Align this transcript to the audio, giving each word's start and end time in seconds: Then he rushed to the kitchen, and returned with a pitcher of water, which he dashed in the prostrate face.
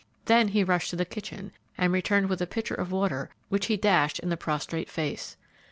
Then 0.25 0.47
he 0.47 0.63
rushed 0.63 0.89
to 0.89 0.95
the 0.95 1.05
kitchen, 1.05 1.51
and 1.77 1.93
returned 1.93 2.27
with 2.27 2.41
a 2.41 2.47
pitcher 2.47 2.73
of 2.73 2.91
water, 2.91 3.29
which 3.49 3.67
he 3.67 3.77
dashed 3.77 4.17
in 4.17 4.29
the 4.29 4.35
prostrate 4.35 4.89
face. 4.89 5.37